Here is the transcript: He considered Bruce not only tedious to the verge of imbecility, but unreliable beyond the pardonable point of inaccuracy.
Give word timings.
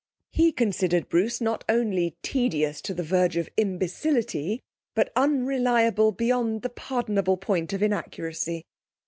He 0.31 0.51
considered 0.51 1.09
Bruce 1.09 1.39
not 1.39 1.63
only 1.69 2.17
tedious 2.23 2.81
to 2.81 2.95
the 2.95 3.03
verge 3.03 3.37
of 3.37 3.49
imbecility, 3.55 4.63
but 4.95 5.11
unreliable 5.15 6.11
beyond 6.11 6.63
the 6.63 6.69
pardonable 6.69 7.37
point 7.37 7.71
of 7.71 7.83
inaccuracy. 7.83 8.65